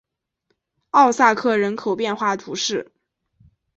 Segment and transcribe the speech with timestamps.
[0.89, 2.91] 奥萨克人口变化图示